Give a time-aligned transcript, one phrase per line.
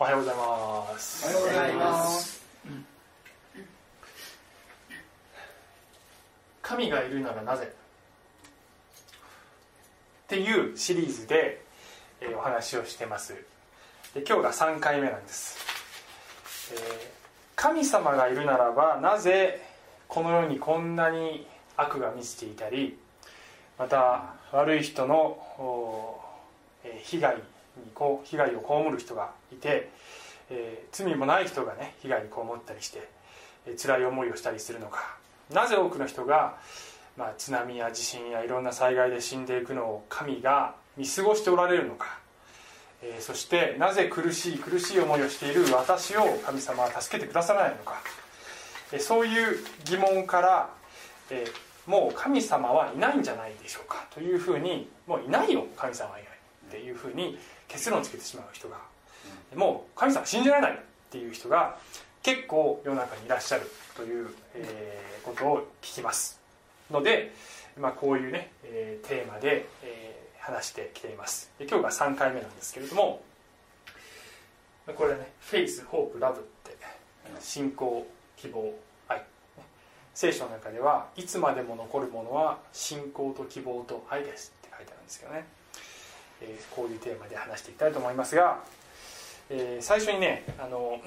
[0.00, 1.24] おはようございます。
[1.24, 2.42] おはようございます。
[6.62, 7.66] 神がいるならなぜ？
[10.24, 11.62] っていうシリーズで、
[12.20, 13.34] えーお話をしてます。
[14.14, 15.58] で今日が3回目なんです、
[16.72, 17.14] えー
[17.56, 19.62] 神様がいるならばなぜ
[20.08, 22.98] この世にこんなに悪が満ちていたり
[23.78, 25.38] また悪い人の
[26.84, 27.36] えー被害
[28.24, 29.90] 被害を被る人がいて、
[30.50, 33.08] えー罪もない人がね被害に被ったりして、
[33.66, 35.16] えー辛い思いをしたりするのか。
[35.52, 36.56] なぜ多くの人が、
[37.16, 42.18] まあ、津波や地震やいろんな災害で死んでいくのを神が見過ごしておられるのか、
[43.02, 48.02] えーそしてなぜ苦しい苦しい思いをしている私を神様は助けてくださらないのか、
[48.92, 50.70] えそういう疑問から、
[51.30, 51.46] え
[51.86, 54.06] もう神様はいないんじゃないでしょうか。
[54.14, 56.32] というふうにもういないよ神様はいない
[56.68, 57.38] っていうふうに
[57.74, 58.78] 結論をつけてしまう人が。
[59.54, 60.76] もう神様信じられないっ
[61.10, 61.78] ていう人が
[62.22, 66.38] 結構世の中にいらっしゃるという、えーことを聞きます。
[66.90, 67.32] ので、
[67.78, 71.50] まあ、こういうね、えーテーマで、えー話してきています。
[71.58, 73.22] で今日が3回目なんですけれども
[74.94, 76.76] これはね「フェイス・ホープ・ラブ」って
[77.40, 78.74] 信仰希望
[79.08, 79.24] 愛。
[80.14, 85.46] 聖書の中ではいつまでも残るものは信仰と希望と愛ですって書いてあるんですけどね、
[86.42, 88.58] えーこういうテーマで話していきたいと思いますが、
[89.50, 91.00] えー最初にねあの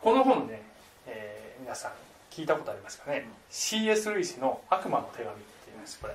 [0.00, 0.62] この本ね、
[1.06, 1.92] えー皆さん
[2.30, 4.08] 聞いたことありますかね？C.S.
[4.10, 6.14] ルイスの「悪魔の手紙」っていうんですこれ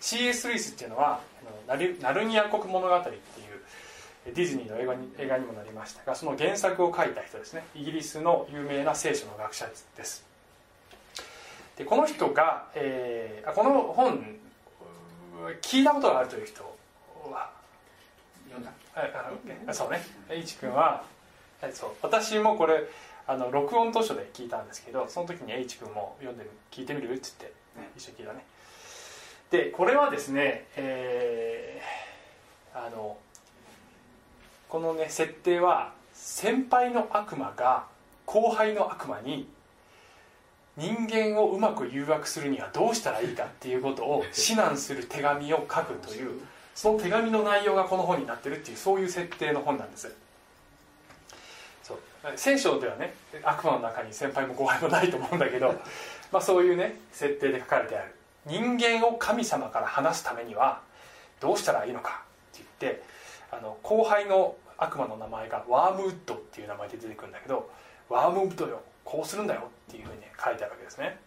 [0.00, 0.48] C.S.
[0.48, 3.14] ルイスっていうのはあのナルナルニア国物語っていう
[4.26, 9.66] ディズニーの映画に映画にもなりましたがその原作を書いた人ですねイギリスの有名な聖書の学者
[9.96, 10.24] です
[11.76, 14.18] でこの人が、えーあこの本う
[15.60, 16.73] 聞いたことがあるという人
[17.30, 17.50] は。
[18.48, 18.64] 読ん。
[18.64, 19.12] だはい。
[19.66, 20.02] あそうね。
[20.28, 21.04] H 君は
[21.60, 21.90] はいそう。
[22.02, 22.88] 私もこれ
[23.26, 27.12] あの録音図書で聞いたんですけどその時に H 君も読んでる聞いてみる？
[27.14, 28.44] って言って、ね、一緒に聞いたね。
[29.50, 32.04] でこれはですね、えー
[32.76, 33.16] あの
[34.68, 37.84] このね設定は先輩の悪魔が
[38.26, 39.48] 後輩の悪魔に
[40.76, 46.40] 人間をうまく誘惑するにはどうしたらいいかっていうことを指南する手紙を書くという
[46.74, 50.14] その手紙の内容がこの本になってるっていうそういう設定の本なんです。
[51.82, 51.98] そう。
[52.36, 55.74] 聖書ではね悪魔の中に先輩も後輩もないと思うんだけど
[56.32, 58.14] まあそういうね設定で書かれてある。
[58.46, 60.82] 人間を神様から離すためには
[61.40, 63.02] どうしたらいいのかって言って
[63.50, 67.70] あの後輩の悪魔の名前がワームウッドっていう名前で出てくるんだけど
[68.08, 71.18] ワームウッドよこうするんだよっていうふうに書いてあるわけですね。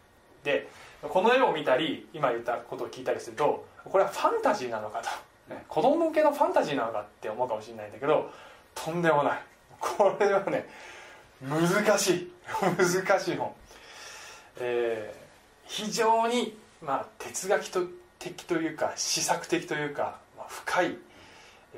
[0.43, 0.67] で
[1.01, 5.09] この絵を見たり今言ったことを聞いたりするとこれはファンタジーなのかと、
[5.49, 8.29] ね、子供向けのファンタジーなのかって思うかもしれないんだけど
[8.75, 9.39] とんでもない。
[9.79, 10.67] これはね
[11.41, 12.33] 難しい。
[12.77, 13.53] 難しい本。
[14.59, 15.27] えー
[15.67, 20.97] 非常に、まあ、哲学的というか思索的というか、まあ、深い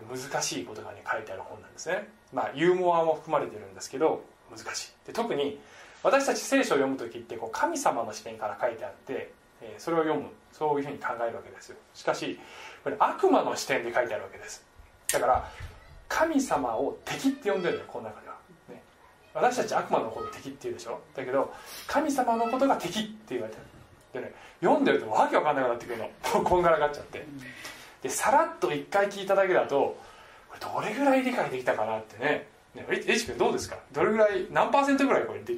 [0.09, 2.07] 難しいことがね書いてある本なんですね。
[2.31, 4.23] まあユーモアも含まれてるんですけど
[4.55, 5.07] 難しい。
[5.07, 5.59] で特に
[6.03, 10.29] 私たち聖書を読む時ってこう神様の視点から書いてあって、えーそれを読む。
[10.53, 11.77] そういうふうに考えるわけですよ。
[11.93, 12.39] しかし
[12.83, 14.63] これ悪魔の視点で書いてあるわけです。
[15.11, 15.51] だから
[16.07, 18.35] 神様を敵って呼んでるのよこの中では、
[18.69, 18.81] ね、
[19.33, 20.99] 私たち悪魔のこと敵って言うでしょ？
[21.15, 21.53] だけど
[21.87, 23.59] 神様のことが敵って言われて
[24.13, 24.21] る。
[24.21, 26.09] でね読んでるとわけわかんなくなってくるの。
[26.43, 27.25] こんがらがっちゃって。
[28.01, 29.97] でさらっと一回聞いただけだと
[30.49, 32.47] これどれぐらい理解できたかなってね。
[32.75, 33.77] ねえエチ君どうですか？
[33.91, 35.53] どれぐらい何パーセントぐらいこれで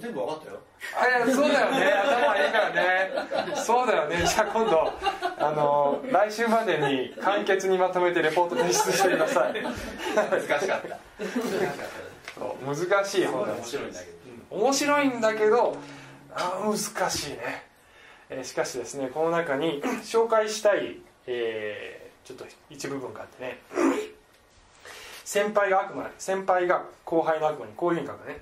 [0.00, 0.58] 全部分かったよ。
[0.98, 1.92] あいやそうだよね。
[1.92, 3.10] 頭いいからね。
[3.56, 4.16] そうだよね。
[4.26, 4.92] じゃあ今度
[5.38, 9.62] あの来週までに簡潔にまとめてレポート提出してください。
[10.14, 10.98] 難しかった。
[12.64, 13.30] 難しいた。
[13.32, 14.16] 本面白いんだけど。
[14.30, 15.76] うん面白いんだけど
[16.32, 17.64] あー難しいね、
[18.30, 23.58] えーしかしですねこの中に紹介したい、えーちょっと一部分があってね。
[25.24, 28.40] 先輩が悪魔先輩が後輩の悪魔にこういうふうに書くね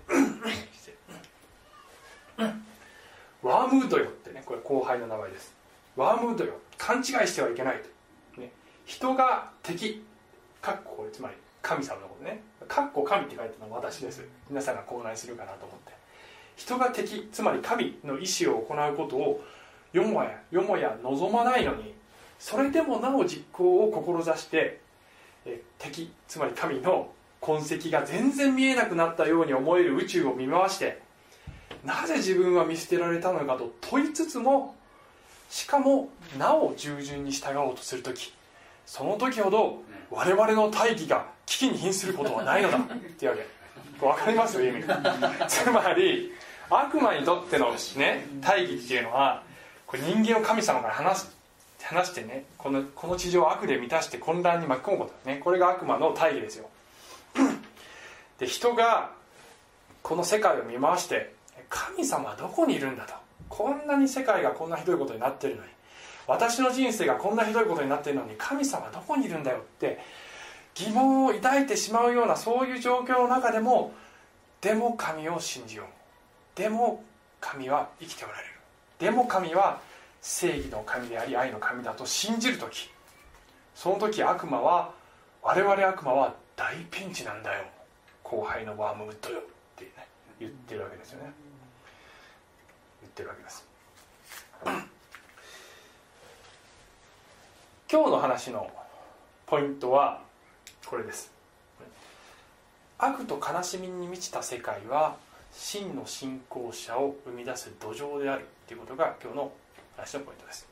[3.44, 5.54] ワームウドよってねこれ後輩の名前です。
[5.96, 6.54] ワームウドよ。
[6.78, 7.82] 勘違いしてはいけない
[8.34, 8.50] と、ね、
[8.86, 10.02] 人が敵
[10.62, 12.42] かっここれつまり神様のことね。
[12.66, 14.24] かっこ神って書いてるのは私です。
[14.48, 15.92] 皆さんが口内するかなと思って。
[16.56, 19.44] 人が敵つまり神の意志を行うことを
[19.92, 21.94] よもやよもや望まないのに
[22.38, 24.80] それでもなお実行を志して
[25.44, 31.02] え敵つまり神の痕跡が全然見えなくなったように思える宇宙を見回して
[31.84, 34.74] なぜ自分は見捨てられたのかと問いつつも
[35.50, 36.08] しかも
[36.38, 38.32] なお従順に従おうとする時
[38.86, 42.80] その時ほど我々の大義が危機に瀕することはないのだっ
[43.18, 43.46] ていうわけ。
[44.00, 44.62] 分かります？
[44.62, 44.84] よ意味。
[45.48, 46.32] つまり
[46.70, 49.42] 悪魔にとってのね大義っていうのは
[49.86, 51.34] これ人間を神様から離す
[51.82, 55.40] 話してねこのこの地上を悪で満たして混乱に巻き込むことね。
[55.44, 56.68] これが悪魔の大義ですよ。
[58.38, 59.10] で人が
[60.02, 61.32] この世界を見回して
[61.68, 63.14] 神様はどこにいるんだと。
[63.48, 65.68] こんなに世界がこんなひどいことになってるのに。
[66.26, 70.00] 私の人生がこんなひどいことになってるのに神様はどこにいるんだよって
[70.74, 73.92] 疑問を抱いてしまうようなそういう状況の中でも
[74.60, 75.86] でも神を信じよう。
[76.58, 77.04] でも
[77.40, 78.48] 神は生きておられる。
[78.98, 79.80] でも神は
[80.22, 82.90] 正義の神であり愛の神だと信じる時。
[83.74, 84.92] その時悪魔は
[85.42, 87.64] 我々悪魔は大ピンチなんだよ。
[88.22, 89.42] 後輩のワームウッドよっ
[89.76, 89.90] て、ね、
[90.40, 91.43] 言ってるわけですよね。
[93.14, 93.64] ってるわけです。
[97.90, 98.68] 今日の話の
[99.46, 100.20] ポイントは
[100.84, 101.32] これです。
[102.98, 105.16] 悪と悲しみに満ちた世界は
[105.52, 109.52] 真の信仰者を生み出す土壌であるということが今日の
[109.96, 110.66] 話のポイントです。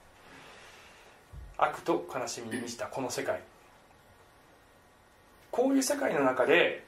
[1.59, 3.41] 悪と悲しみに満ちたこの世界。
[5.53, 6.85] こういう世界の中で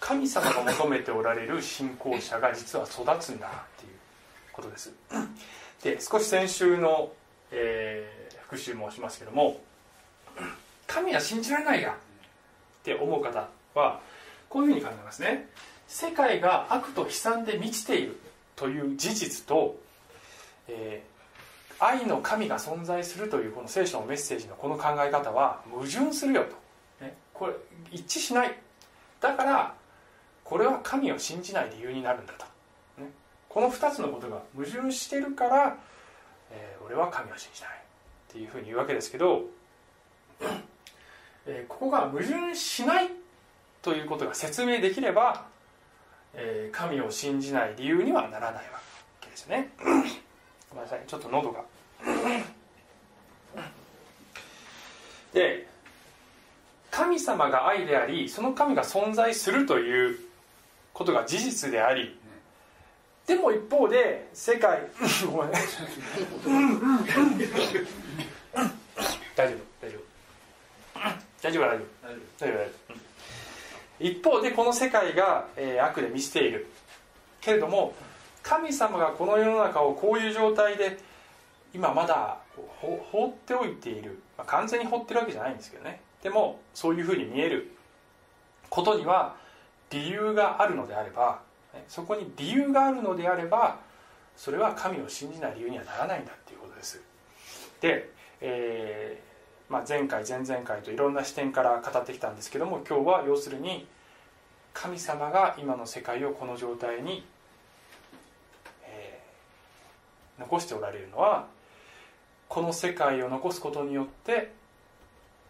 [0.00, 3.93] 神様が求めておられる信仰者が実は育つんだっていう。
[4.54, 4.92] ことです。
[5.82, 7.12] で少し先週の、
[7.50, 9.60] えー復習もしますけども
[10.86, 14.00] 神は信じられないやって思う方は
[14.48, 15.48] こういうふうに考えますね。
[15.88, 18.20] 世界が悪と悲惨で満ちている
[18.54, 19.76] という事実と、
[20.68, 21.14] えー
[21.80, 27.54] 愛の神が存在するというこの聖書のメッセージのこの考え方は矛盾するよと、ね、これ
[27.90, 28.56] 一致しない。
[29.20, 29.74] だから
[30.44, 32.46] これは神を信じない理由になるんだと、
[33.54, 35.76] この2つのことが矛盾してるから、
[36.50, 39.42] えー俺は神を信じないっていうふうに言うわけですけど、
[41.46, 43.10] えーここが矛盾しない
[43.80, 45.46] ということが説明できれば、
[46.34, 48.80] えー神を信じない理由にはならないわ
[49.20, 49.70] けですよね。
[50.68, 51.02] ごめんなさい。
[51.06, 51.62] ちょっと喉が。
[55.32, 55.68] で
[56.90, 60.18] 神様が愛でありその神が存在するという
[60.92, 62.16] ことが事実であり
[63.26, 64.80] でも一方で世界
[65.32, 65.52] ごめん。
[69.34, 70.14] 大丈夫大丈夫。
[71.42, 71.84] 大丈夫大丈夫。
[72.02, 72.94] 大丈夫大丈夫。
[74.00, 76.66] 一方でこの世界が、えー悪で満ちている
[77.40, 77.94] けれども
[78.42, 80.98] 神様がこの世の中をこういう状態で
[81.72, 82.38] 今まだ
[82.80, 86.00] 放っておいている、まあ完全に放ってるわけじゃないんですけどね。
[86.22, 87.70] でもそういうふうに見える
[88.68, 89.36] ことには
[89.90, 91.40] 理由があるのであれば
[91.88, 93.78] そこに理由があるのであれば
[94.36, 97.00] それは神を信じない理由にはならないんだっていうことです。
[97.80, 98.10] で、
[98.40, 103.86] えーまあ、前回前々回といろんな視点から語ってきたんですけども今日は要するに
[104.72, 107.24] 神様が今の世界をこの状態に、
[108.86, 111.46] えー残しておられるのは
[112.48, 114.52] この世界を残すことによって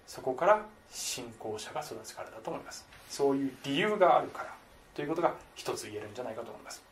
[0.07, 2.87] そこから信仰者が育つからだと思います。
[3.09, 4.55] そういう理由があるから。
[4.95, 6.83] ということが一つ言えるんじゃないかと思います。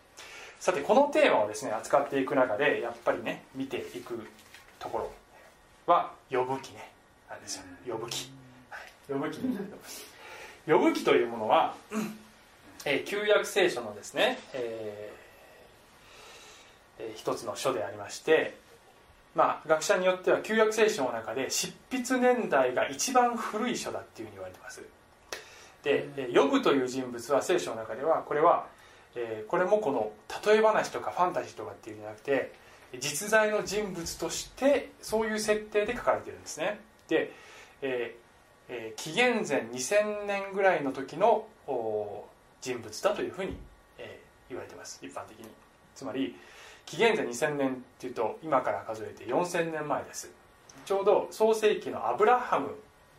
[0.61, 4.29] さてこのテーマをですね扱っていく中でやっぱりね見ていく
[4.79, 5.13] ところ
[5.87, 6.93] は呼ぶ記ね。
[7.29, 7.63] なんですよ。
[7.97, 8.31] 呼ぶ記、
[8.71, 10.05] はい、呼ぶ記になります
[10.67, 11.75] 呼ぶ記というものは、
[12.85, 18.57] えー旧約聖書のですね、えーえー一つの書でありまして
[19.35, 24.83] まあ学者によっては旧約聖書の中で執筆年代が一番古い書だっていうふうに言われてます
[25.83, 28.67] でえー呼ぶという人物は聖書の中ではこれは、
[29.15, 30.13] えーこれもこの
[30.47, 32.53] 例え話とかファンタジーとかっていうんじゃなくて
[33.01, 36.81] 実在の人物としてそういう設定で書かれてるんですね。
[37.09, 37.33] で、
[37.83, 38.23] えー
[38.69, 41.47] えー紀元前2000年ぐらいの時の
[42.61, 43.57] 人物だというふうに、
[43.99, 44.99] えー言われてます。
[45.03, 45.47] 一般的に。
[45.95, 46.37] つまり
[46.85, 50.31] 紀元前2000年っていうと今から数えて4000年前です。
[50.85, 52.75] ちょうど創世紀のアブラハム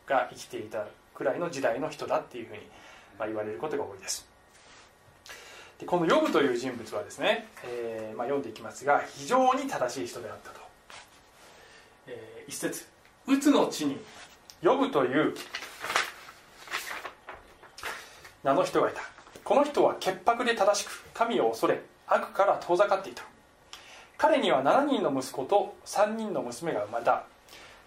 [0.06, 2.60] が生きていたくらいの時代の人だっていうふうに、
[3.18, 4.28] まあ、言われることが多いです。
[5.80, 10.60] でこのヨブという人物はですね、えーまあ、読んでいきますが非常に正しい人であったと、
[12.08, 12.86] えー一節
[13.28, 13.98] 「うつの地に
[14.62, 15.34] ヨブという
[18.44, 19.02] 名の人がいた。
[19.44, 23.24] この人は潔白で正しく神を恐れ悪から遠ざかっていた。
[24.18, 27.24] 彼には7人の息子と3人の娘が生まれた。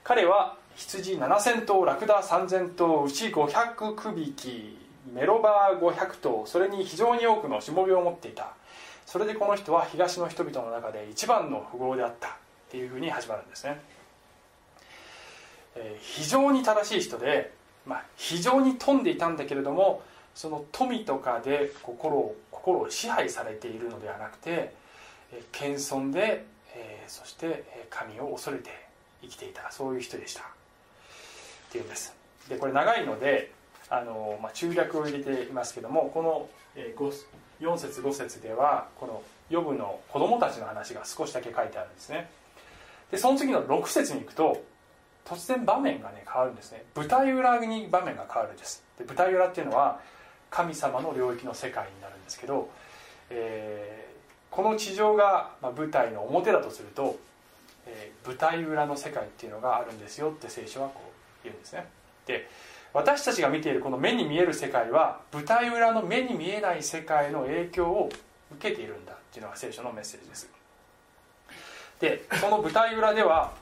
[0.06, 4.78] 彼は羊7000頭ラクダ3000頭牛500区引き
[5.12, 8.52] メロバー500頭それに非常に多くのしもべを持っていた。
[9.04, 12.30] それでこの人は東の人々の中で一番の富豪であったっ
[12.70, 13.80] ていうふうに始まるんですね、
[15.75, 17.52] えー非常に正しい人で
[17.86, 20.02] まあ、非常に富んでいたんだけれども
[20.34, 24.75] その富とかで心を心を支配されているのではなくて
[25.52, 26.44] 謙遜で、
[26.75, 28.86] えー、そして神を恐れて
[29.23, 30.42] 生きていたそういう人でした。
[30.42, 30.44] っ
[31.70, 32.14] ていうんです。
[32.49, 33.52] でこれ長いので
[33.88, 36.49] あの、まあ、中略を入れていますけどもこの
[37.61, 42.30] 4節5節ではこのヨブの子供たちの話が少しだけ書いてあるんですね。
[43.11, 44.62] でその次の6節に行くと
[45.25, 46.85] 突然場面がね変わるんですね。
[46.94, 48.82] 舞台裏に場面が変わるんです。
[48.99, 50.00] で舞台裏っていうのは
[50.50, 52.68] 神様の領域の世界になるんですけど、
[53.30, 57.16] えー、この地上が舞台の表だとすると、
[57.87, 61.87] えー、舞台裏の世界っていうのがあるんですよって聖書はこう言うんですね。
[62.26, 62.49] で
[62.93, 68.09] 私たちが見ているこの目に見える世界は舞台裏の目に見えない世界の影響を
[68.52, 70.49] 受けているんだっていうのが聖書のメッセージです。
[72.00, 73.52] でその舞台裏では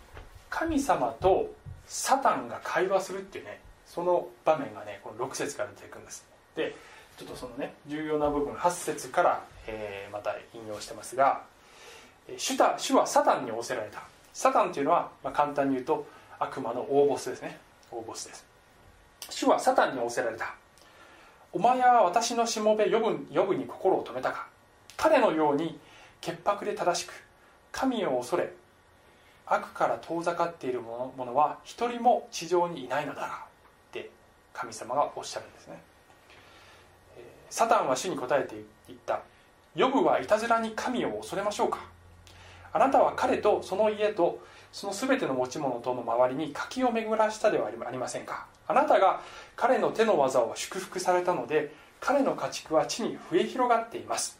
[0.50, 1.52] 神様と
[1.86, 6.24] サタンが会話するっていうねその場面がねこの6節から出てくるんです。
[6.56, 6.74] で
[7.16, 11.42] ちょっとそのね重要な部分8節から、えー、また引用してますが
[12.36, 14.13] 主た主はサタンに仰せられた。
[14.34, 16.06] サタンというのは、まあ、簡単に言うと
[16.38, 17.58] 悪魔の大ボスですね。
[17.90, 18.44] 大ボスです。
[19.30, 20.54] 主はサタンに仰せられた。
[21.52, 24.48] お前は私のしもべヨブヨブに心を止めたか。
[24.96, 25.78] 彼のように
[26.20, 27.12] 潔白で正しく
[27.70, 28.52] 神を恐れ
[29.46, 33.30] 悪から遠ざかっている者は一人も地上にいないのだがっ
[33.92, 34.10] て
[34.52, 35.80] 神様がおっしゃるんですね。
[37.50, 38.56] サタンは主に答えて
[38.88, 39.20] 言った。
[39.76, 41.93] ヨブはいたずらに神を恐れましょうか。
[42.74, 44.40] あなたは彼とその家と
[44.72, 48.46] その全ての持ち物との周りに柿を巡らしたではありませんか？
[48.66, 49.20] あなたが
[49.54, 54.38] 彼の手の技を祝福されたので彼の家畜は地に増え広がっています。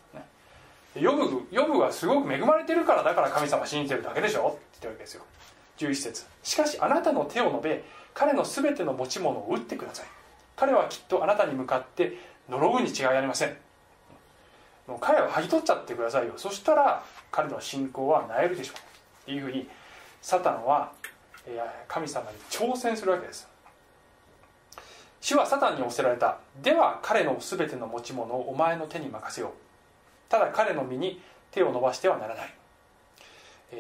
[0.96, 4.40] ヨブヨブはすごく恵まれてるからだから神様信じてるだけでしょ？
[4.40, 5.22] って言ってるわけですよ。
[5.78, 6.26] 11節。
[6.42, 10.06] しかしあなたの手を述べ彼の全ての持ち物を打ってください。
[10.56, 13.56] 彼はきっとあなたに向かって呪うに違いありません。
[14.86, 16.34] もう彼は剥ぎ取っちゃってくださいよ。
[16.36, 18.76] そしたら彼の信仰はなえるでしょう。
[18.76, 19.68] っていうふうに
[20.20, 20.92] サタンは
[21.88, 23.48] 神様に挑戦するわけです
[25.20, 26.38] 主はサタンに仰せられた。
[26.62, 29.50] では彼の全ての持ち物をお前の手に任せよう。
[30.28, 32.54] ただ彼の身に手を伸ばしてはならない、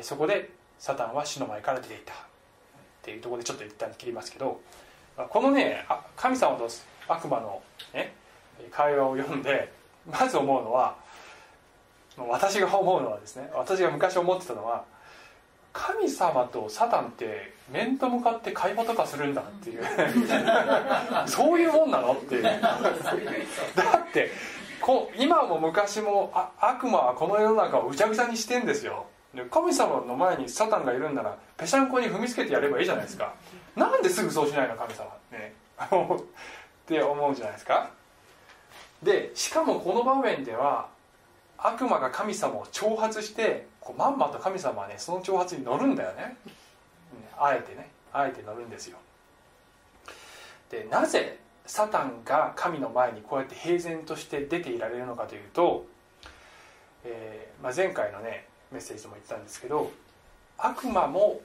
[0.02, 2.14] そこでサタンは死の前から出ていた。
[2.14, 2.16] っ
[3.02, 4.58] ていうところでちょっと一旦切りますけど
[5.28, 5.84] このね
[6.16, 6.66] 神様と
[7.06, 8.14] 悪魔の、ね、
[8.70, 9.70] 会話を読んで
[10.10, 10.96] まず思うのは
[12.16, 14.84] 私が思うのはですね私が昔思ってたのは
[15.72, 19.82] 神様とサタンって面と向かって会話とかするんだっていう
[21.26, 22.42] そういうもんなのっていう。
[22.42, 22.60] だ
[23.98, 24.30] って
[24.80, 29.06] こ今も昔もあ悪魔はこの世の中をぐちゃぐちゃにしてんですよ。
[29.50, 33.32] 神様の前にサタンがいるんならぺしゃんこに踏みつけてやればいいじゃないですか。
[33.74, 35.10] なんですぐそうしないの神様。
[35.32, 35.54] ね。
[35.80, 37.90] って思うじゃないですか
[39.02, 40.88] でしかもこの場面では
[41.58, 46.36] 悪魔が神様を挑発してこうまんまと神様はねその挑発に乗るんだよね。
[47.38, 48.98] あえてねあえて乗るんですよ。
[50.70, 55.86] でなぜサタンが神の前にこうやって平然として出ていられるのかというと、
[57.04, 59.90] えーまあ、前回のねメッセージも言ったんですけど
[60.58, 61.40] 悪魔も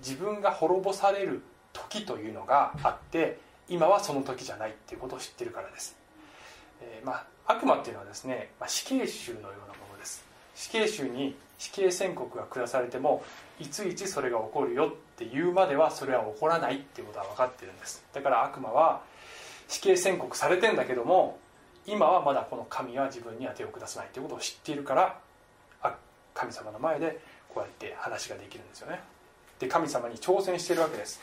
[0.00, 3.38] 自分が滅ぼされる時というのがあって
[3.68, 5.96] 今はその時じゃないっていうことを知ってるからです、
[6.82, 10.24] えー、まあ、悪魔っていうのはですね、まあ、死刑囚のようなものです。
[10.54, 13.24] 死刑囚に死刑宣告が下されても
[13.58, 18.04] いついつそれが起こるよっていうまではそれは起こらないっていうことは分かってるんです。
[18.12, 19.02] だから悪魔は
[19.68, 21.38] 死刑宣告されてんだけども
[21.86, 25.18] 今はまだこの神は自分には手を下さないということを知っているから
[26.38, 27.18] 神様の前で
[27.48, 29.00] こうやって話ができるんですよね。
[29.58, 31.20] で神様に挑戦してるわけです。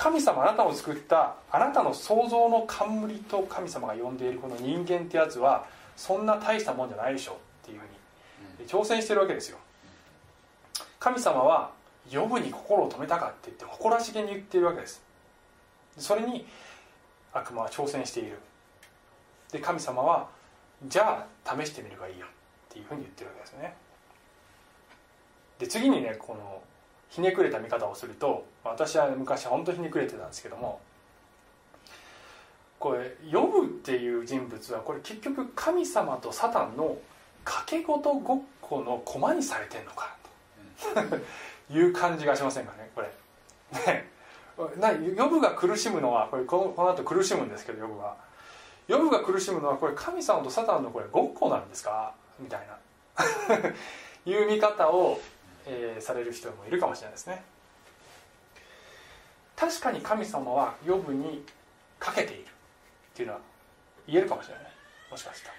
[0.00, 9.58] 神様あなたを作ったあなたの創造の冠と神様が呼んでいるこの人間ってやつはそんな大したもんじゃないでしょっていうふうに挑戦してるわけですよ。
[10.98, 11.72] 神様は
[12.10, 15.02] 呼ぶに心を止めたかって言って誇らしげに言っているわけです。
[15.98, 16.46] それに
[17.34, 18.38] 悪魔は挑戦している。
[19.52, 20.28] で神様は
[20.86, 22.28] じゃあ試してみればいいよっ
[22.72, 23.74] ていうふうに言ってるわけですよね。
[25.58, 26.62] で次にねこの
[27.10, 30.80] ひねくれた見方をすると私は昔本当ひねくれてたんですけども
[32.78, 36.96] これヨブっていう人物はこれ結局神様とサタンの
[37.44, 41.16] 賭け事ごっこの駒にされてんのかと。
[41.72, 43.08] いう感じがしませんかねこれ。
[43.72, 44.08] ね。
[44.78, 48.16] なヨブが苦しむのはこれこのこの後苦しむんですけどヨブは。
[48.88, 53.70] ヨブが苦しむのはこれ神様とサタンのこれごっこなんですかみたいな。
[54.26, 55.18] いう見方を、
[55.72, 57.42] えー、される人もいるかもしれないですね。
[59.54, 61.44] 確かに神様はヨブに
[61.98, 62.44] かけているっ
[63.14, 63.40] ていうのは
[64.06, 64.64] 言えるかもしれない
[65.10, 65.54] もしかしたら。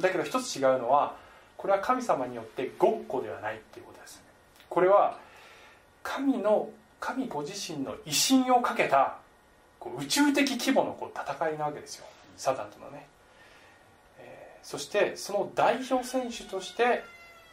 [0.00, 1.16] だけど一つ違うのは
[1.58, 4.22] これは神様によってごっこではないっていうことですね。
[4.70, 5.18] これは
[6.02, 9.18] 神の神ご自身の威信をかけた
[9.78, 12.06] こう宇宙的規模のこう戦いなわけですよ。
[12.36, 13.06] サタンとのね、
[14.20, 17.04] えー、そしてその代表選手として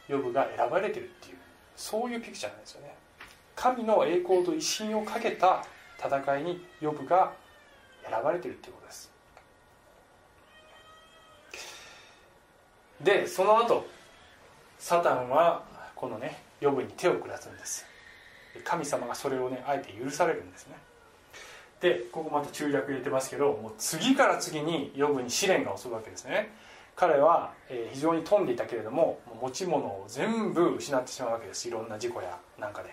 [0.08, 1.39] ヨブが選ばれてるっていう。
[1.79, 2.93] そういうピクチャーなんですよね。
[3.55, 5.65] 神の栄光と威信をかけた
[5.98, 7.31] 戦いにヨブが
[8.05, 9.12] 選ばれてるっていうことです。
[13.01, 13.88] でその後
[14.77, 15.63] サタンは
[15.95, 17.86] このねヨブに手を下すんです。
[18.65, 20.75] 神様がそれをねあえて許されるんですね。
[21.79, 26.51] でここまた中略入れてますけどもう次から次にヨブに試練が襲うわけですね。
[27.00, 27.53] 彼は、
[27.94, 31.65] 非常に富んでいたけれども持ち物を全部失ってしまうわけです。
[31.70, 32.84] いろんな事故やなんか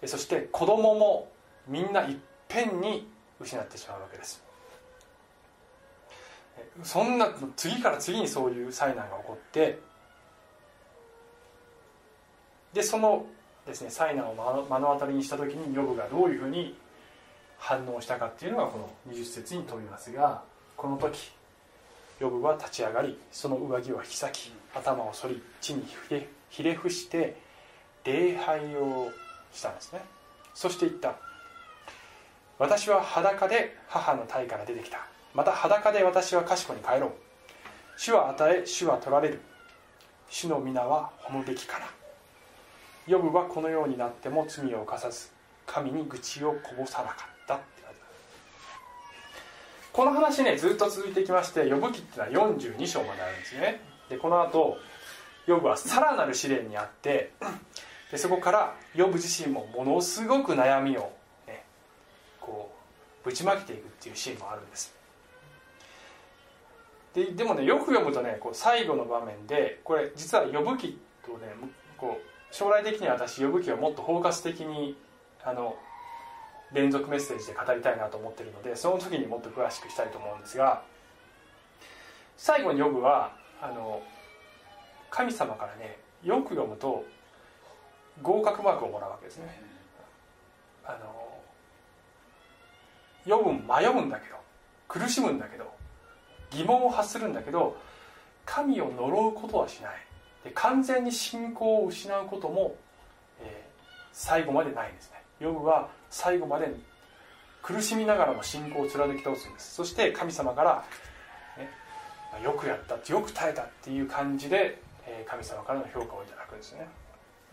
[0.00, 0.08] で。
[0.08, 1.30] そして子供も
[1.68, 2.16] みんないっ
[2.48, 3.06] ぺんに
[3.38, 4.42] 失ってしまうわけです。
[6.82, 9.78] そんな次から次にそういう災難が起こって
[12.72, 13.26] でその
[13.66, 16.78] ですね災難を目の当たりにした時にヨブがどういうふうに
[17.58, 20.42] 反応したかっていうのがこの20節に飛びますが
[20.78, 21.32] この時
[22.22, 25.84] ヨブは立ち上がりその上着を引き裂き頭を反り地に
[26.50, 27.36] ひれ伏して
[28.04, 29.10] 礼拝を
[29.52, 30.00] したんですね。
[30.54, 31.16] そして言った。
[32.60, 35.04] 私は裸で母の体から出てきた。
[35.34, 37.10] また裸で私は賢に帰ろう。
[37.96, 39.40] 主は与え主は取られる。
[40.30, 41.88] 主の皆は褒むべきから。
[43.08, 45.28] ヨブはこのようになっても罪を犯さず
[45.66, 47.41] 神に愚痴をこぼさなかった。
[49.92, 53.80] この話ねずっと続いてきましてヨブ記っていうのは42章まであるんですね。
[54.08, 54.78] でこの後
[55.46, 57.32] ヨブはさらなる試練にあって
[58.10, 61.12] でそこからヨブ自身もものすごく悩みを、
[61.46, 61.64] ね、
[62.40, 62.72] こ
[63.22, 64.94] うぶちまけていくっていうシーンもあるんです。
[67.14, 71.54] ででもねよく読むとねこう最後の場面でこれ実は呼ぶ記とね
[71.98, 74.96] こう将来的に私呼ぶ記をもっと包括的に
[75.44, 75.76] あの
[76.72, 80.82] 連続メッセージで語りたいなと思ってるのでその時にもっと詳しくしたいと思うんですが
[82.36, 84.02] 最後に呼ぶはあの
[85.10, 87.04] 神様からねよく読むと
[88.22, 89.60] 合格マークをもらうわけですね。
[90.84, 91.38] あの
[93.24, 94.36] 読む迷うんだけど
[94.88, 95.72] 苦しむんだけど
[96.50, 97.76] 疑問を発するんだけど
[98.44, 99.92] 神を呪うことはしない。
[100.44, 102.74] で完全に信仰を失うことも、
[103.40, 105.21] えー、最後までないんですね。
[105.42, 106.72] ヨブは最後まで
[107.62, 109.74] 苦しみながらも信仰を貫き通すんです。
[109.74, 110.84] そして神様から、
[111.58, 114.80] ね、よくやったよく耐えたっていう感じで、
[115.26, 116.88] 神様からの評価をいただくんですね。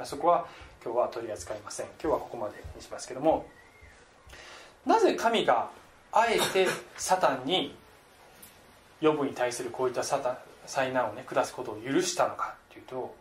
[0.04, 0.48] そこは
[0.84, 1.88] 今日は取り扱いません。
[2.02, 3.46] 今日はここまでにしますけども。
[4.86, 5.70] なぜ神が
[6.12, 7.76] あえてサタンに
[9.02, 13.16] ヨブに対するこういった災難をね下すことを許したのかっていうと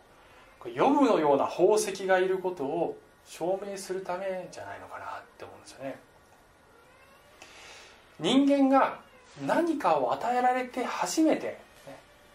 [0.73, 2.97] ヨブのような宝石がいることを
[3.29, 5.99] 証明するためじゃないのかなって思うんですよね。
[8.19, 8.99] 人間が
[9.45, 11.59] 何かを与えられて初めて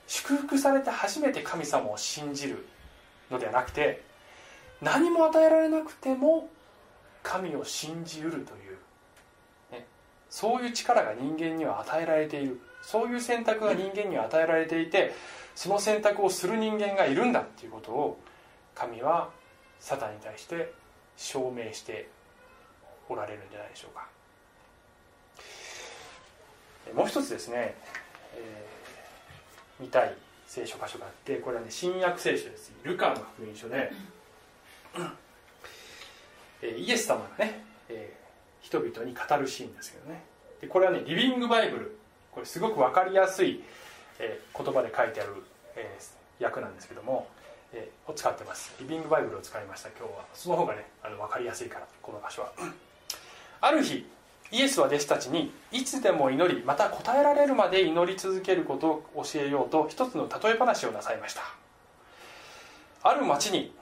[0.06, 2.64] 祝福されて初めて神様を信じる
[3.30, 4.02] のではなくて
[4.80, 6.48] 何も与えられなくても
[7.24, 8.44] 神を信じうるという、
[9.72, 9.86] ね、
[10.30, 12.60] そういう力が人間には与えられている。
[12.82, 15.12] そういう選択が人間には与えられていて
[15.56, 18.20] その選択をする人間がいるんだっていうことを
[18.74, 19.30] 神は
[19.80, 20.72] サタンに対して
[21.16, 22.08] 証明して
[23.08, 24.08] おられるんじゃないでしょうか。
[26.94, 27.74] もう一つですね、
[28.36, 30.14] えー、見たい
[30.46, 32.72] 聖書箇所があってこれはね新約聖書です。
[32.82, 33.90] ルカの福音書で、
[36.62, 40.22] え、イエス様がね、えー、人々に語るシーンですけどね。
[40.60, 41.98] でこれはねリビングバイブル。
[42.32, 43.62] これすごく分かりやすい、
[44.18, 45.34] えー、言葉で書いてある、
[45.76, 47.28] えー、訳なんですけども、
[47.74, 48.72] えー、を使ってます。
[48.80, 49.88] リビングバイブルを使いました。
[49.90, 50.24] 今日は。
[50.32, 52.52] その方がねあの分かりやすいからこの場所は。
[53.60, 54.06] ある日
[54.52, 61.42] イエスは弟子たちにいつでも祈りまた答えられるまで祈り続けることを教えようと一つの例え話をなさいました。
[63.02, 63.74] ある町に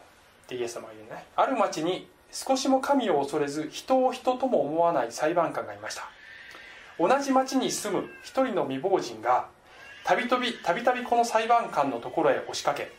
[0.45, 1.25] ってイエス様が言うね。
[1.37, 6.09] ある町に少しも神を恐れず人を人とも思わない裁判官がいました。
[6.99, 9.49] 同じ町に住む一人の未亡人が
[10.05, 12.91] たびたびたびたびこの裁判官のところへ押しかけ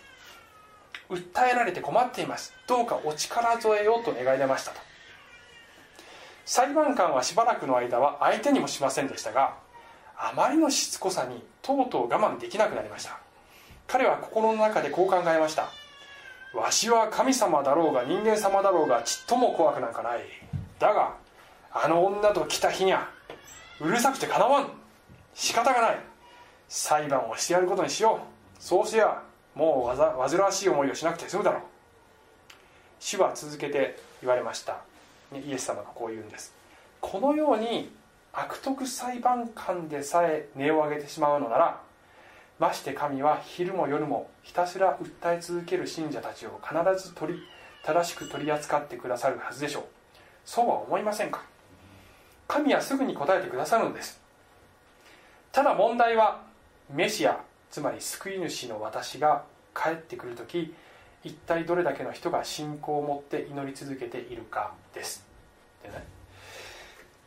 [1.14, 2.54] 訴えられて困っています。
[2.68, 4.80] どうかお力添えようと願い出ましたと。
[6.46, 9.56] 裁判官はしばらくの間は相手にもしませんでしたが
[10.18, 13.18] あまりのしつこさにとうとう我慢できなくなりました。
[13.88, 15.70] 彼は心の中でこう考えました。
[16.54, 20.22] わしは神様だろうが人間様だろうがちっとも怖くなんかない。
[20.80, 21.16] だが
[21.72, 23.10] あの女と来た日にゃ
[23.80, 24.72] うるさくてかなわん。
[25.34, 26.00] 仕方がない。
[26.70, 28.20] 裁判をしてやることにしよ
[28.60, 28.62] う。
[28.62, 29.22] そうしや
[29.56, 29.96] もうわ
[30.28, 31.62] 煩わしい思いをしなくて済むだろう。
[33.00, 34.78] 主は続けて言われました。
[35.34, 36.54] イエス様がこう言うんです。
[37.02, 37.94] このように
[38.32, 41.82] 悪徳裁判官でさえ値を上げてしまうのなら
[42.60, 47.40] まして神は昼も夜もひたすら訴え続ける信者たちを必ず取り
[47.84, 49.84] 正しく取り扱ってくださるはずでしょう。
[50.46, 51.42] そうは思いませんか？
[52.48, 54.22] 神はすぐに答えてくださるのです。
[55.52, 56.42] ただ問題は
[56.90, 57.40] メシア
[57.74, 60.76] つまり救い主の私が帰ってくる時
[61.24, 65.26] 一体どれだけの人が信仰を持って祈り続けているかです。
[65.82, 66.06] でね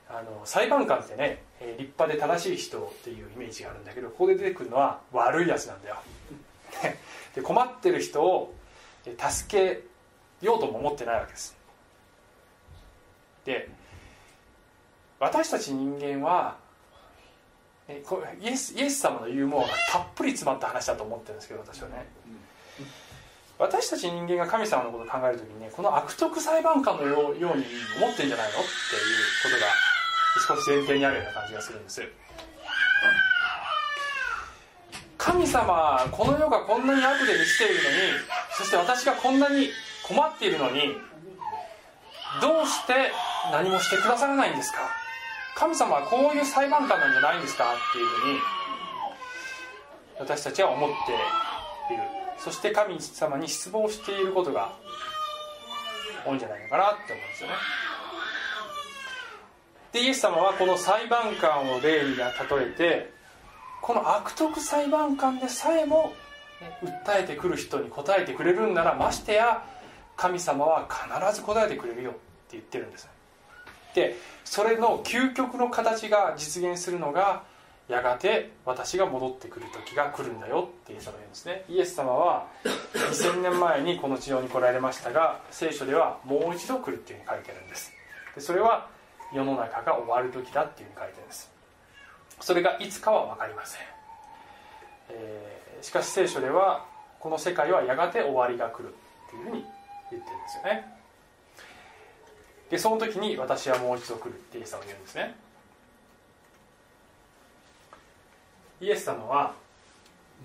[0.09, 5.97] あの裁判官ってね立派で正しい人っていうイメージがあるんだけどここで出てくるのは悪いやつなんだよ。
[7.35, 8.55] で困ってる人を
[9.05, 11.57] 助けようとも思ってないわけです。
[13.45, 13.69] で
[15.19, 16.65] 私たち人間は
[17.89, 22.07] イエスイエス様の言うものがたっぷり詰まった話だと思ってるんですけど私はね、
[23.59, 29.49] 私たち人間が神様のことを考える時にねこの悪徳裁判官のように思ってんじゃないのっていうこ
[30.47, 32.03] とが少し前提にあるような感じがするんです。
[35.17, 37.85] 神様この世がこんなに悪で満ちているのに
[38.57, 39.69] そして私がこんなに
[40.07, 40.95] 困っているのに
[42.41, 43.11] どうして
[43.51, 44.79] 何もしてくださらないんですか？
[45.57, 48.39] 神様はこういう裁判官なんじゃないんですかっていうふうに
[50.21, 50.91] 私たちは思っ
[51.89, 52.03] ている。
[52.39, 54.73] そして神様に失望していることが
[56.27, 57.55] 多いんじゃないのかなって思うんですよね。
[59.93, 63.11] でイエス様はこの裁判官を例に例えて
[63.81, 66.13] この悪徳裁判官でさえも、
[66.83, 69.65] 訴えてくる人に答えてくれるんならましてや
[70.17, 72.21] 神様は必ず答えてくれるよって
[72.53, 73.16] 言ってるんです。
[73.97, 77.45] でそれの究極の形が実現するのが
[77.89, 81.65] やがて私が戻ってくる時が来るんだよってイエス様言うんですね。
[81.69, 82.47] イエス様は
[82.93, 87.93] 2000年前にこの地上に来られましたが聖書ではもう一度来るっていうふうに書いてるんです。
[88.35, 88.89] でそれは
[89.33, 91.51] 世の中が終わる時だっていうふうに書いてるんです。
[92.41, 93.81] それがいつかは分かりません、
[95.09, 96.85] えー、しかし聖書では
[97.19, 99.65] この世界はやがて終わりが来るっていうふうに
[100.11, 100.96] 言ってるんですよね。
[102.71, 105.37] でその時に私はもう一度来るってイエス様は言うんですね。
[108.81, 109.55] イエス様は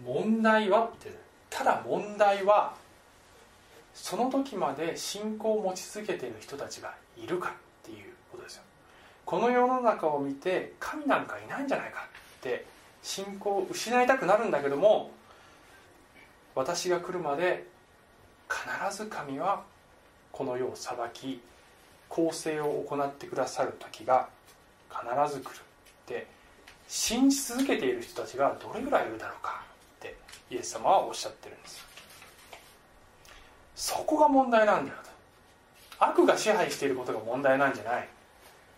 [0.06, 1.12] 問題はって
[1.50, 2.74] ただ問題は
[3.94, 7.52] その時まで信仰を持ち続けている人たちがいるかっ
[7.84, 8.64] ていうことですよ。
[9.26, 12.08] この世の中を見て神なんかいないんじゃないか
[12.40, 12.66] って
[13.02, 15.12] 信仰を失いたくなるんだけども
[16.56, 17.66] 私が来るまで
[18.50, 19.64] 必ず神は
[20.32, 21.42] この世を裁き
[22.12, 24.28] 公正を行ってくださる時が
[24.90, 25.50] 必ず来る。
[25.56, 25.60] っ
[26.06, 26.28] て
[26.90, 29.64] 信じ続けている人たちがどれぐらいいるだろうか。
[29.98, 30.18] って
[30.50, 31.86] イエス様はおっしゃってるんです。
[33.76, 36.06] そこが問題なんだよと。
[36.06, 38.10] 悪が支配していることが問題なんじゃない。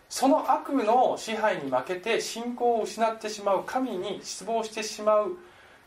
[0.08, 5.36] その悪の支配に負けて信仰を失ってしまう神に失望してしまう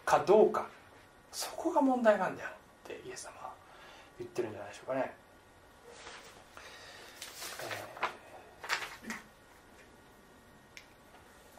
[0.05, 0.67] かどうか。
[1.31, 3.53] そこが問題なんだよってイエス様は
[4.19, 5.13] 言ってるんじゃないでしょうかね。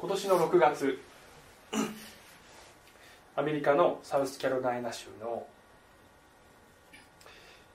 [0.00, 1.00] 今年の6月。
[3.34, 5.44] アメリカのサウスキャロライナ州の、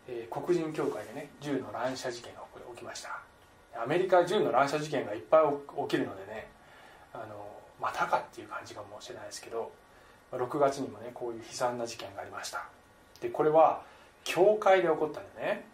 [0.08, 2.40] えー、黒人教会でね銃の乱射事件が
[2.74, 3.20] 起きました。
[3.76, 5.42] アメリカ銃の乱射事件がいっぱい
[5.82, 6.48] 起きるのでね
[7.14, 7.46] あの
[7.82, 9.74] またかっていう感じかもしれないですけど
[10.32, 12.64] 6月にもねこういう悲惨な事件がありました。
[13.20, 13.82] でこれは
[14.24, 15.66] 教会で起こったんだね。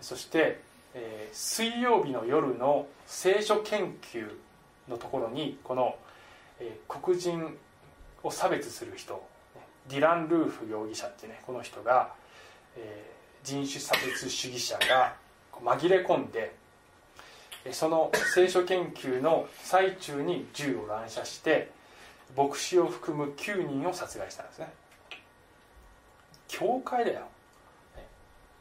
[0.00, 0.60] そして、
[0.94, 4.30] えー、水曜日の夜の聖書研究
[4.88, 5.96] のところにこの、
[6.60, 7.56] えー、黒人
[8.22, 9.26] を差別する人
[9.88, 12.12] ディラン・ルーフ容疑者ってねこの人が、
[12.76, 15.14] えー、人種差別主義者が
[15.62, 16.54] 紛れ込んで
[17.72, 21.70] その聖書研究の最中に銃を乱射して
[22.36, 24.72] 牧師を含む9人を殺害したんですね。
[26.48, 27.22] 教会だよ。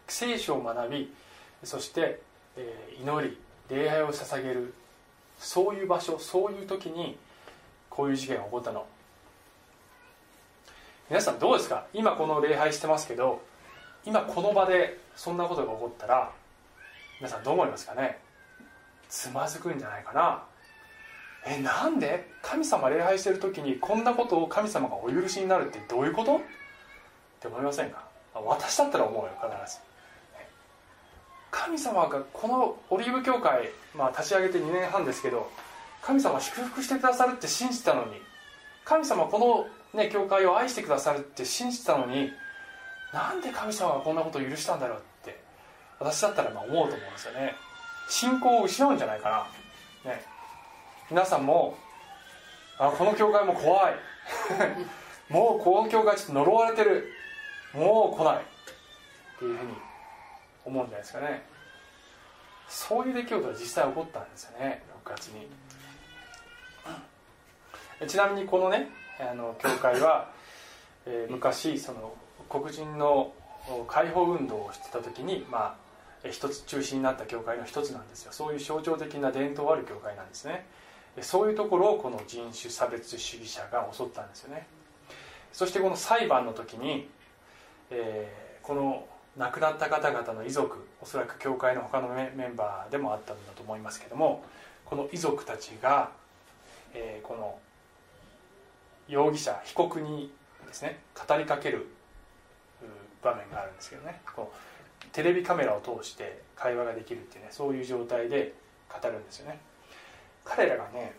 [0.08, 1.14] 聖書を学び
[1.64, 2.20] そして、
[2.56, 3.38] えー、祈り
[3.70, 4.74] 礼拝を捧げる。
[5.40, 7.18] そういう場所そういう時に
[7.90, 8.86] こういう事件が起こったの。
[11.10, 11.86] 皆さんどうですか？
[11.94, 13.42] 今この礼拝してますけど
[14.06, 16.32] 今この場でそんなことが起こったら
[17.20, 18.20] 皆さんどう思いますかね？
[19.08, 20.44] つまずくんじゃないかな？
[21.46, 22.28] えなんで？
[22.42, 26.38] 神様礼拝してる時にこんなことを神様がお許しになるってどういうこと？
[26.38, 26.40] っ
[27.40, 28.04] て思いませんか？
[28.34, 29.80] 私だったら思うよ必ず。
[31.52, 35.50] 神様がこのオリーブ教会、まあ、立ち上げて2年半ですけど
[36.02, 38.12] 神様祝福してくださるって信じたのに
[38.84, 42.32] 神様この、ね、教会を愛してくださるって信じたのに
[43.14, 45.40] なんで神様はこんなことを許したんだろうって
[46.00, 47.56] 私だったらまあ思うと思うんですよね。
[48.10, 49.48] 信仰を失うんじゃないか
[50.04, 50.22] な、ね、
[51.10, 51.78] 皆さんも
[52.78, 53.96] あこの教会も怖い。
[55.32, 57.12] もうこの教会ちょっと呪われてる。
[57.74, 58.36] もう来ない。
[58.36, 58.40] っ
[59.40, 59.74] ていうふうに
[60.66, 61.46] 思うんじゃないですかね。
[62.68, 65.48] そういう出来事が実際起こったんですよね6月に。
[68.08, 70.30] ちなみにこのねあの教会は、
[71.06, 72.14] えー、昔その
[72.50, 73.34] 黒人の
[73.88, 75.78] 解放運動をしてた時にま
[76.24, 78.32] あ一つ中心になった教会の一つなんですよ。
[78.32, 80.66] そういう象徴的な伝統ある教会なんですね。
[81.22, 84.68] そういうところをこの人種差別主義者が襲ったんですよね。
[85.54, 87.10] そしてこの裁判の時に、
[87.90, 94.44] えー、この亡くなった方々の遺族おそらく教会の他のメンバーでもあったんだと思いますけども
[94.86, 96.12] この遺族たちが、
[96.94, 97.58] えー、この
[99.08, 100.32] 容疑者被告に
[100.68, 101.88] ですね語りかける
[103.22, 104.22] 場面があるんですけどね。
[104.36, 108.54] こうテレビカメラを通して会話ができるっていうねそういう状態で
[108.90, 109.60] 語るんですよね。
[110.44, 111.14] 彼らがね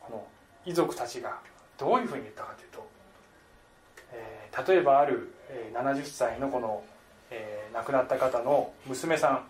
[0.00, 0.26] この
[0.64, 1.38] 遺族たちが
[1.78, 2.86] どういうふうに言ったかというと、
[4.12, 5.32] えー、例えばある、
[5.74, 6.84] 70歳のこの、
[7.30, 9.44] えー、亡くなった方の娘さん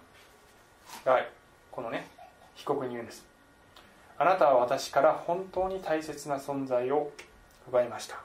[1.04, 1.24] が
[1.70, 2.08] このね
[2.54, 3.24] 被告に言うんです。
[4.18, 7.10] あなたは私から本当に大切な存在を
[7.68, 8.20] 奪いました。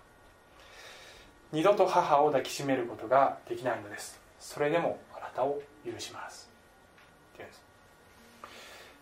[1.52, 4.20] 二度と母を抱きしめることができないのです。
[4.40, 6.50] それでもあなたを許します。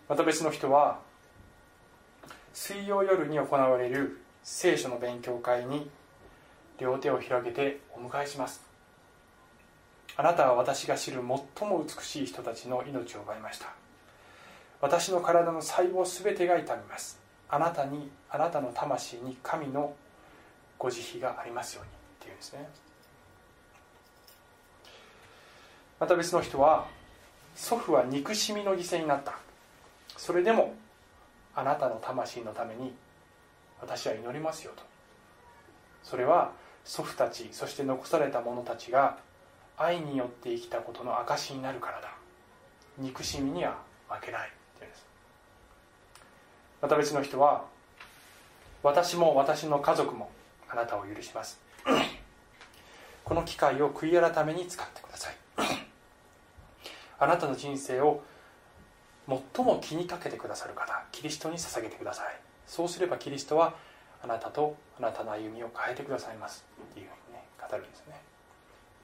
[0.08, 1.00] また別の人は
[2.54, 5.90] 水曜夜に行われる聖書の勉強会に
[6.78, 8.67] 両手を広げてお迎えします。
[10.20, 11.22] あなたは私が知る
[11.56, 13.68] 最も美しい人たちの命を奪いました。
[14.80, 17.20] 私の体の細胞すべてが痛みます。
[17.48, 19.94] あなたにあなたの魂に神の
[20.76, 22.68] ご慈悲がありますようにっていうんですね。
[26.00, 26.88] また別の人は
[27.54, 29.38] 祖父は憎しみの犠牲になった。
[30.16, 30.74] それでも
[31.54, 32.92] あなたの魂のために
[33.80, 34.82] 私は祈りますよと。
[36.02, 36.50] それは
[36.84, 39.18] 祖父たちそして残された者たちが
[39.78, 42.08] 愛によって生きたことの証になるからだ。
[42.98, 44.48] 憎しみには負けない。
[44.48, 45.06] っていうんです
[46.82, 47.64] また別の人は
[48.82, 50.30] 私も私の家族も
[50.68, 51.60] あなたを許します。
[53.24, 55.36] この機会を悔い改めに使ってください。
[57.20, 58.22] あなたの人生を
[59.28, 62.40] 最も気にかけてくださる方キリストに捧げてください。
[62.66, 63.74] そうすればキリストは
[64.22, 66.64] あなたとあなたの歩みを変えてくださいます。
[66.90, 68.27] っていうふうにね語るんですね。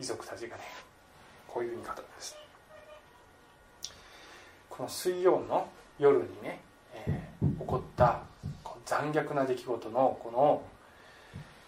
[0.00, 0.62] 遺族たちがね
[1.48, 2.36] こういうふうに語るんです。
[4.68, 6.60] この水曜の夜にね、
[7.06, 8.22] えー、起こった
[8.84, 10.62] 残虐な出来事のこの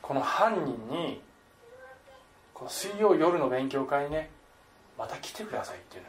[0.02, 1.20] この犯人に
[2.52, 4.30] この水曜夜の勉強会にね
[4.98, 6.08] また来てくださいっていうの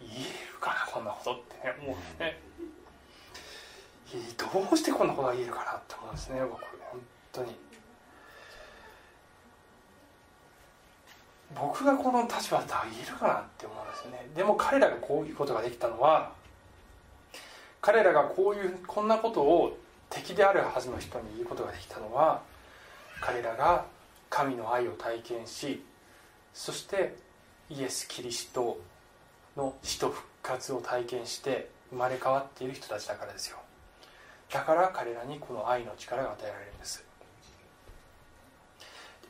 [0.00, 0.12] 言え
[0.52, 2.38] るかなこんなことってねもうね。
[4.36, 6.60] どうしてこんなことが言えるかなって思うんですね僕。
[6.90, 7.00] 本
[7.32, 7.56] 当に。
[11.54, 14.30] 僕がこの立場だったら言えるかなって思うんですよね。
[14.34, 16.32] でも彼らがこういうことができたのは
[17.80, 19.76] 彼らがこういうこんなことを
[20.08, 22.42] 敵であるはずの人に言うことができたのは
[23.20, 23.86] 彼らが
[24.30, 25.84] 神の愛を体験し
[26.54, 27.16] そして
[27.70, 28.78] イエス・キリスト
[29.56, 33.58] の死と復活を体験して生まれ変わっている人たちだからですよ。
[34.50, 37.04] だから彼らにこの愛の力が与えられるんです。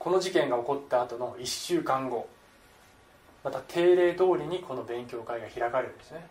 [0.02, 2.28] この事件が起こった後の1週間後
[3.44, 6.26] また定例通りにこの勉強会が開かれるんですね。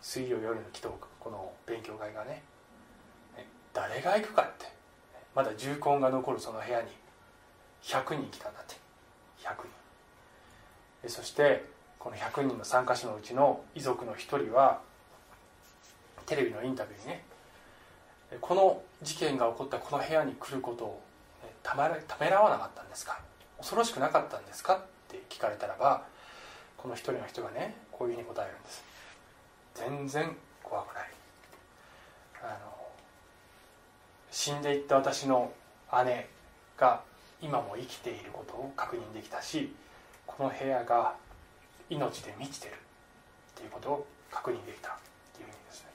[0.00, 2.42] 水曜夜の祈祷この勉強会がね。
[3.74, 4.72] 誰が行くかって。
[5.34, 6.88] まだ重婚が残るその部屋に
[7.82, 8.76] 100人来たんだって。
[9.42, 9.56] 100
[11.02, 11.08] 人。
[11.10, 11.66] そして
[11.98, 14.80] この100人の参加者のうちの遺族の1人は
[16.24, 17.24] テレビのインタビューにね
[18.40, 21.02] この事件が起こったこの部屋に来ることを
[21.62, 23.20] ためらわなかったんですか？
[23.58, 24.76] 恐ろしくなかったんですか？
[24.76, 26.04] って聞かれたらば
[26.76, 28.82] この一人の人がねこういうふうに答えるんです。
[29.74, 31.10] 全然怖くない。
[32.42, 32.72] あの
[34.30, 35.52] 死んでいった私の
[36.04, 36.28] 姉
[36.76, 37.02] が
[37.42, 39.74] 今も生きていることを確認できたし
[40.26, 41.14] この部屋が
[41.90, 42.76] 命で満ちてるっ
[43.54, 44.92] ていうことを確認できたっ
[45.34, 45.90] ていう意味ですね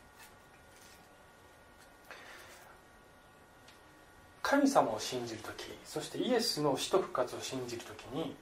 [4.48, 8.36] 神様を信じる時そしてイエスの死と復活を信じる時に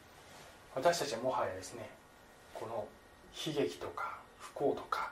[0.76, 1.90] 私たちはもはやですね
[2.54, 2.86] この
[3.48, 5.12] 悲劇とか不幸とか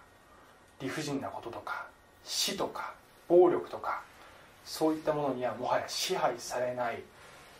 [0.82, 1.86] 理不尽なこととか
[2.26, 2.94] 死とか
[3.30, 4.02] 暴力とか
[4.66, 7.02] そういったものにはもはや支配されない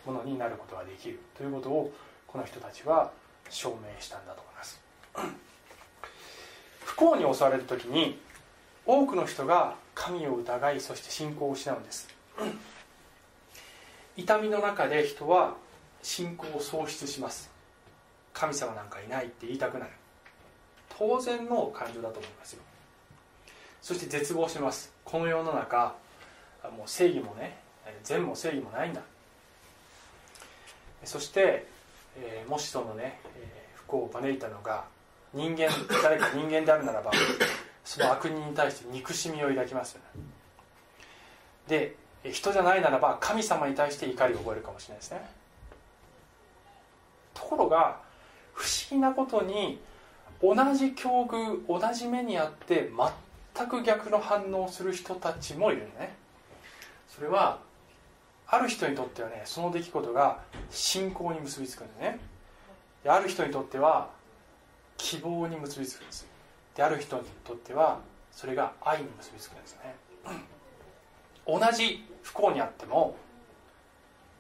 [0.06, 1.94] ものになることができるということを
[2.28, 3.12] この人たちは
[3.50, 4.82] 証明したんだと思います。
[6.84, 8.20] 不幸に襲われる時に
[8.86, 12.10] 多くの人が神を疑いそして信仰を失うんです。
[14.18, 15.56] 痛みの中で人は
[16.04, 17.50] 信仰を喪失します。
[18.34, 19.92] 神様なんかいないって言いたくなる。
[20.98, 22.62] 当然の感情だと思いますよ。
[23.82, 24.94] そして絶望します。
[25.04, 25.96] この世の中
[26.78, 27.58] もう正義もね
[28.04, 29.02] 善も正義もないんだ。
[31.04, 31.66] そして、
[32.18, 34.86] えー、もしそのね、えー、不幸を招いたのが
[35.34, 35.70] 人間
[36.04, 37.12] 誰か人間であるならば
[37.84, 40.24] その悪人に対して憎しみを抱きますよね。
[41.68, 41.96] で
[42.30, 45.30] 人じゃないならば神様に対して怒りを覚えるかもしれないですね。
[47.34, 48.00] ところが
[48.54, 49.82] 不思議なことに
[50.42, 52.92] 同じ境遇同じ目にあって
[53.56, 56.16] 全く逆の反応をする人たちもいるね。
[57.08, 57.60] それは
[58.48, 62.20] ある人にとってはねその出来事が信仰に結びつくんですね。
[63.04, 64.10] である人にとっては
[64.98, 66.28] 希望に結びつくんです。
[66.76, 68.00] である人にとっては
[68.32, 69.96] それが愛に結びつくんですね。
[71.48, 73.16] 同じ不幸にあっても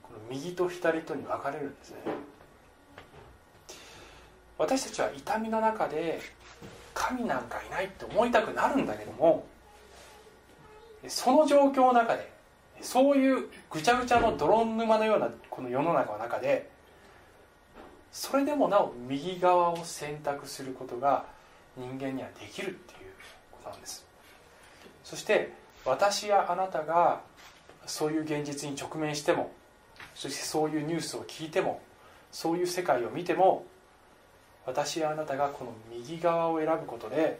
[0.03, 1.97] この右と左とに分かれるんですね。
[4.57, 6.21] 私たちは痛みの中で
[6.93, 9.47] 神なんかいないって思いたくなるんだけども
[11.07, 12.31] その状況の中で
[12.81, 16.69] そういうぐちゃぐちゃの泥沼のようなこの世の中の中で
[18.11, 21.25] それでもなお右側を選択することが
[21.77, 23.11] 人間にはできるっていう
[23.51, 24.05] ことなんです。
[25.03, 25.53] そして
[25.85, 27.21] 私やあなたが
[27.85, 29.51] そういう現実に直面しても
[30.15, 31.81] そしてそういうニュースを聞いても
[32.31, 33.65] そういう世界を見ても
[34.65, 37.39] 私やあなたがこの右側を選ぶことで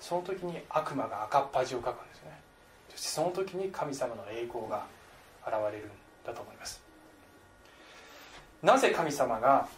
[0.00, 2.40] その時に悪魔が赤っ恥をかくんですね。
[2.90, 4.86] そしてその時に神様の栄光が
[5.44, 5.90] 現れるん
[6.24, 6.80] だと思います。
[8.62, 9.68] なぜ神様が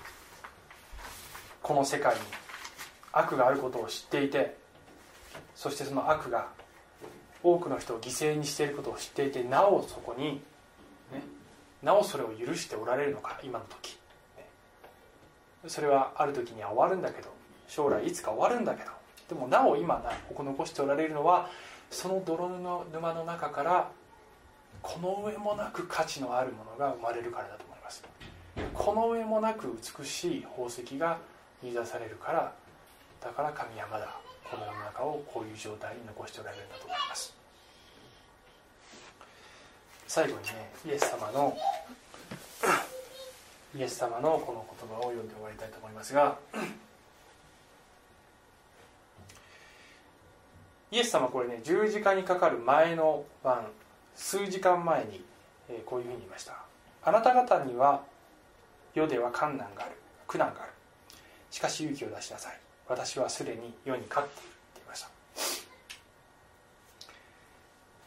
[1.62, 2.20] この世界に
[3.12, 4.56] 悪があることを知っていて
[5.54, 6.48] そしてその悪が
[7.42, 10.42] 多くの人を犠牲にしていることを知っていてなおそこに、
[11.12, 11.22] ね、
[11.82, 13.98] なおそれを許しておられるのか今の時、
[14.36, 14.46] ね、
[15.66, 17.28] それはある時には終わるんだけど
[17.68, 18.90] 将来いつか終わるんだけど。
[19.30, 21.48] でもなお今なここ残しておられるのは
[21.88, 22.48] その泥
[22.92, 23.90] 沼の中から
[24.82, 28.02] この上もなく価値のあるものが生まれるからだと思います。
[28.74, 31.18] この上もなく美しい宝石が
[31.62, 32.52] 見出されるから
[33.20, 34.16] だから神はまだ
[34.50, 37.32] この世の中をこういう状態に残しておられるんだと思います。
[40.08, 41.56] 最後にねイエス様の
[43.78, 46.36] イエス様のこの言葉を読んで終わりたいと思いますが
[50.90, 53.68] イエス様これね十字架にかかる前の晩
[54.16, 55.24] 数時間前に、
[55.86, 56.56] こういうふうに言いました。
[57.04, 58.02] あなた方には
[58.94, 59.94] 世では困難がある
[60.26, 60.72] 苦難がある。
[61.52, 62.58] しかし勇気を出しなさい。
[62.90, 65.08] 私はすでに世に勝っているって言いました。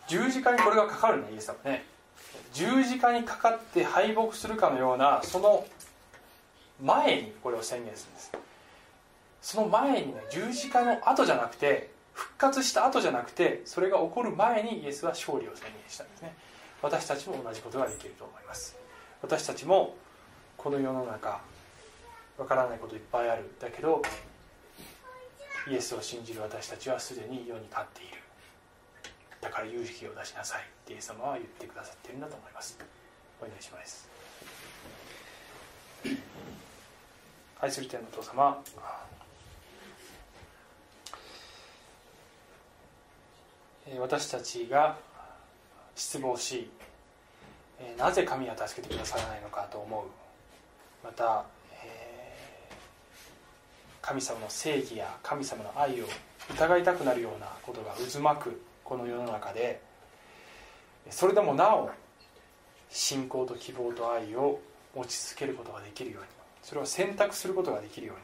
[0.10, 1.86] 十字架にこれがかかるねイエス様ね。
[2.52, 5.66] 十字架にかかって敗北するかのようなその
[6.84, 8.32] 前にこれを宣言するんです。
[9.42, 16.36] その前にね十字架の後じゃなくて復活した後じゃなくてそれが起こる前にイエスは勝利を宣言したんですね。
[16.82, 18.76] 私たちも同じことができると思います。
[19.22, 19.96] 私たちも
[20.58, 21.40] この世の中
[22.38, 23.50] わからないこといっぱいある。
[23.62, 24.02] だけど
[25.68, 28.18] イエスを信じる私たちはすでに世に勝っている。
[29.42, 32.78] だから勇気を出しなさいってイエス様は言ってくださっているんだと思います。
[33.42, 34.10] お願いします。
[37.62, 38.62] 愛する天のお父様
[44.00, 44.98] 私たちが
[45.96, 46.70] 失望し
[47.98, 50.04] なぜ神は助けてくださらないのかと思う。
[51.06, 51.46] また
[54.04, 56.06] 神様の正義や神様の愛を
[56.52, 59.82] 疑いたくなるようなことが渦巻くこの世の中で
[61.10, 61.90] それでもなお
[62.90, 64.60] 信仰と希望と愛を
[64.94, 66.28] 持ち続けることができるように
[66.62, 68.22] それを選択することができるように、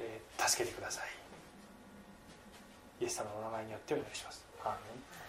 [0.00, 1.04] えー、助けてください。
[3.00, 4.44] イエス様のお名前によってお願いします。
[4.64, 5.21] アーメン。